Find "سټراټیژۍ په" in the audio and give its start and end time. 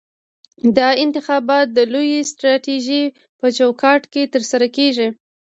2.29-3.47